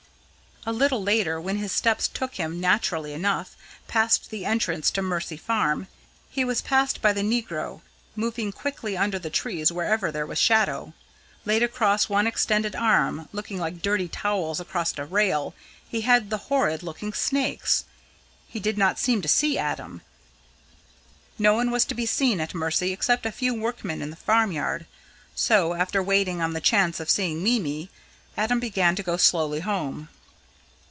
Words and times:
A 0.63 0.71
little 0.71 1.01
later, 1.01 1.41
when 1.41 1.57
his 1.57 1.71
steps 1.71 2.07
took 2.07 2.35
him, 2.35 2.59
naturally 2.59 3.13
enough, 3.13 3.57
past 3.87 4.29
the 4.29 4.45
entrance 4.45 4.91
to 4.91 5.01
Mercy 5.01 5.35
Farm, 5.35 5.87
he 6.29 6.45
was 6.45 6.61
passed 6.61 7.01
by 7.01 7.13
the 7.13 7.21
negro, 7.23 7.81
moving 8.15 8.51
quickly 8.51 8.95
under 8.95 9.17
the 9.17 9.31
trees 9.31 9.71
wherever 9.71 10.11
there 10.11 10.27
was 10.27 10.37
shadow. 10.37 10.93
Laid 11.45 11.63
across 11.63 12.09
one 12.09 12.27
extended 12.27 12.75
arm, 12.75 13.27
looking 13.31 13.57
like 13.57 13.81
dirty 13.81 14.07
towels 14.07 14.59
across 14.59 14.93
a 14.99 15.03
rail, 15.05 15.55
he 15.89 16.01
had 16.01 16.29
the 16.29 16.37
horrid 16.51 16.83
looking 16.83 17.11
snakes. 17.11 17.85
He 18.47 18.59
did 18.59 18.77
not 18.77 18.99
seem 18.99 19.23
to 19.23 19.27
see 19.27 19.57
Adam. 19.57 20.03
No 21.39 21.55
one 21.55 21.71
was 21.71 21.85
to 21.85 21.95
be 21.95 22.05
seen 22.05 22.39
at 22.39 22.53
Mercy 22.53 22.91
except 22.93 23.25
a 23.25 23.31
few 23.31 23.55
workmen 23.55 23.99
in 23.99 24.11
the 24.11 24.15
farmyard, 24.15 24.85
so, 25.33 25.73
after 25.73 26.03
waiting 26.03 26.39
on 26.39 26.53
the 26.53 26.61
chance 26.61 26.99
of 26.99 27.09
seeing 27.09 27.41
Mimi, 27.41 27.89
Adam 28.37 28.59
began 28.59 28.95
to 28.95 29.01
go 29.01 29.17
slowly 29.17 29.61
home. 29.61 30.09